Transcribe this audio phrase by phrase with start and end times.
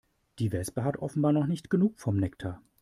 [0.39, 2.63] Die Wespe hat offenbar noch nicht genug vom Nektar.